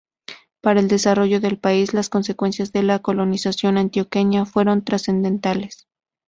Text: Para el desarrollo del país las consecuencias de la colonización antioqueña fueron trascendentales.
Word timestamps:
Para 0.61 0.79
el 0.79 0.87
desarrollo 0.87 1.39
del 1.39 1.59
país 1.59 1.93
las 1.93 2.09
consecuencias 2.09 2.71
de 2.71 2.81
la 2.81 2.97
colonización 3.03 3.77
antioqueña 3.77 4.47
fueron 4.47 4.83
trascendentales. 4.83 5.85